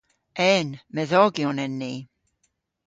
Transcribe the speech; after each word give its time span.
En. 0.53 0.67
Medhogyon 0.95 1.57
en 1.65 1.73
ni. 1.81 1.93